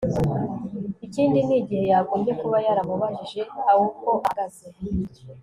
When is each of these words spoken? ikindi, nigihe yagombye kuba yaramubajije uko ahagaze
ikindi, 1.05 1.39
nigihe 1.47 1.85
yagombye 1.93 2.33
kuba 2.41 2.57
yaramubajije 2.67 3.41
uko 3.85 4.09
ahagaze 4.29 4.67